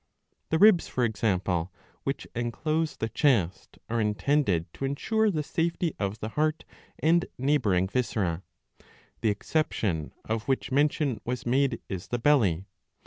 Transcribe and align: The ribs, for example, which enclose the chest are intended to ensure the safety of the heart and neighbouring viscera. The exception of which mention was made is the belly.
The 0.49 0.57
ribs, 0.57 0.87
for 0.87 1.03
example, 1.05 1.71
which 2.05 2.25
enclose 2.33 2.97
the 2.97 3.07
chest 3.09 3.77
are 3.87 4.01
intended 4.01 4.65
to 4.73 4.83
ensure 4.85 5.29
the 5.29 5.43
safety 5.43 5.93
of 5.99 6.21
the 6.21 6.29
heart 6.29 6.65
and 6.97 7.27
neighbouring 7.37 7.87
viscera. 7.87 8.41
The 9.21 9.29
exception 9.29 10.11
of 10.25 10.47
which 10.47 10.71
mention 10.71 11.21
was 11.23 11.45
made 11.45 11.81
is 11.87 12.07
the 12.07 12.17
belly. 12.17 12.65